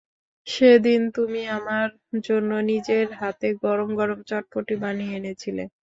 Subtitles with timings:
[0.47, 1.87] সেদিন তুমি আমার
[2.23, 5.63] জন্য নিজের হাতে গরম গরম চটপটি বানিয়ে এনেছিলে।